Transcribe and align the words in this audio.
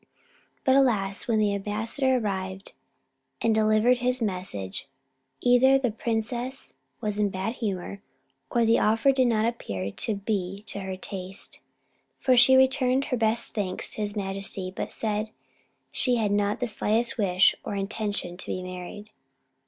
But, 0.65 0.75
alas! 0.75 1.27
when 1.27 1.37
the 1.37 1.53
ambassador 1.53 2.17
arrived 2.17 2.73
and 3.39 3.53
delivered 3.53 3.99
his 3.99 4.19
message, 4.19 4.87
either 5.41 5.77
the 5.77 5.91
princess 5.91 6.73
was 7.01 7.19
in 7.19 7.27
a 7.27 7.29
bad 7.29 7.57
humor, 7.57 8.01
or 8.49 8.65
the 8.65 8.79
offer 8.79 9.11
did 9.11 9.27
not 9.27 9.45
appear 9.45 9.91
to 9.91 10.15
be 10.15 10.63
to 10.65 10.79
her 10.79 10.97
taste; 10.97 11.59
for 12.17 12.35
she 12.35 12.57
returned 12.57 13.05
her 13.13 13.17
best 13.17 13.53
thanks 13.53 13.91
to 13.91 14.01
his 14.01 14.15
majesty, 14.15 14.73
but 14.75 14.91
said 14.91 15.29
she 15.91 16.15
had 16.15 16.31
not 16.31 16.59
the 16.59 16.65
slightest 16.65 17.19
wish 17.19 17.53
or 17.63 17.75
intention 17.75 18.37
to 18.37 18.47
be 18.47 18.63
married. 18.63 19.11